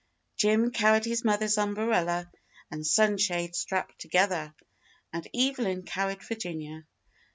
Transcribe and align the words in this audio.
Jim 0.35 0.71
carried 0.71 1.05
his 1.05 1.23
mother's 1.23 1.59
umbrella 1.59 2.27
and 2.71 2.87
sun 2.87 3.19
shade 3.19 3.55
strapped 3.55 3.99
together, 3.99 4.51
and 5.13 5.27
Evelyn 5.35 5.83
carried 5.83 6.23
Virginia. 6.23 6.87